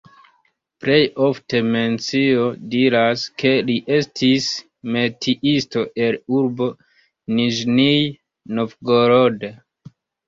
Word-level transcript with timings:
Plej 0.83 1.01
ofte 1.25 1.59
mencio 1.73 2.47
diras, 2.71 3.25
ke 3.43 3.51
li 3.67 3.75
estis 3.99 4.47
metiisto 4.97 5.87
el 6.07 6.17
urbo 6.39 6.71
Niĵnij 7.41 7.95
Novgorod. 8.59 9.47